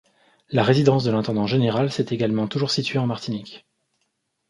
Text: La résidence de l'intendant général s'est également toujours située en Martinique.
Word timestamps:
La 0.49 0.63
résidence 0.63 1.03
de 1.03 1.11
l'intendant 1.11 1.45
général 1.45 1.91
s'est 1.91 2.07
également 2.09 2.47
toujours 2.47 2.71
située 2.71 2.97
en 2.97 3.05
Martinique. 3.05 3.67